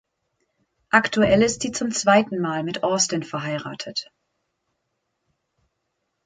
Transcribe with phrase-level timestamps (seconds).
[0.89, 4.09] Aktuell ist sie zum zweiten Mal mit Austin verheiratet.